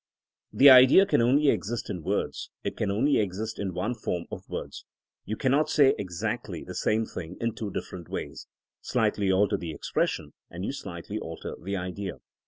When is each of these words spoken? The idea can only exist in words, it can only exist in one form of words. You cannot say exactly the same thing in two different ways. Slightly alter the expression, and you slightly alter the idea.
The 0.51 0.71
idea 0.71 1.05
can 1.05 1.21
only 1.21 1.49
exist 1.49 1.87
in 1.87 2.01
words, 2.01 2.49
it 2.63 2.75
can 2.75 2.89
only 2.89 3.19
exist 3.19 3.59
in 3.59 3.71
one 3.75 3.93
form 3.93 4.25
of 4.31 4.49
words. 4.49 4.83
You 5.25 5.35
cannot 5.37 5.69
say 5.69 5.93
exactly 5.99 6.63
the 6.63 6.73
same 6.73 7.05
thing 7.05 7.37
in 7.39 7.53
two 7.53 7.69
different 7.69 8.09
ways. 8.09 8.47
Slightly 8.81 9.31
alter 9.31 9.57
the 9.57 9.69
expression, 9.75 10.33
and 10.49 10.65
you 10.65 10.71
slightly 10.73 11.19
alter 11.19 11.55
the 11.63 11.75
idea. 11.77 12.15